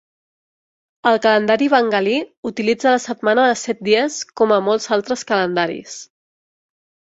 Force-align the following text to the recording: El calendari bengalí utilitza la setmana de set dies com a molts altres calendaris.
El 1.11 1.19
calendari 1.25 1.67
bengalí 1.73 2.15
utilitza 2.51 2.95
la 2.95 3.03
setmana 3.05 3.45
de 3.51 3.59
set 3.65 3.85
dies 3.89 4.19
com 4.43 4.57
a 4.57 4.61
molts 4.71 4.91
altres 4.99 5.29
calendaris. 5.35 5.97